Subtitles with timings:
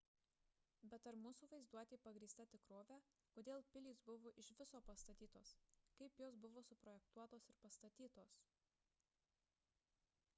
[0.91, 2.97] bet ar mūsų vaizduotė pagrįsta tikrove
[3.35, 5.51] kodėl pilys buvo iš viso pastatytos
[6.01, 8.35] kaip jos buvo suprojektuotos ir pastatytos